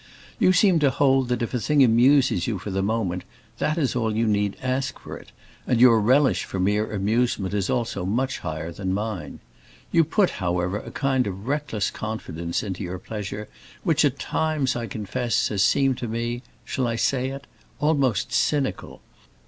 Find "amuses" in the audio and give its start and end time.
1.83-2.47